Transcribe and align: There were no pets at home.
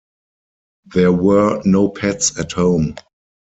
There 0.87 1.11
were 1.11 1.61
no 1.63 1.87
pets 1.89 2.39
at 2.39 2.53
home. 2.53 2.95